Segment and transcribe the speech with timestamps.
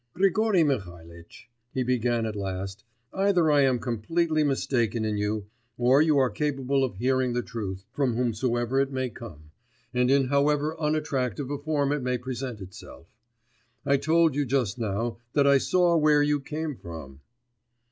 [0.15, 5.45] 'Grigory Mihalitch,' he began at last, 'either I am completely mistaken in you,
[5.77, 9.51] or you are capable of hearing the truth, from whomsoever it may come,
[9.93, 13.05] and in however unattractive a form it may present itself.
[13.85, 17.19] I told you just now, that I saw where you came from.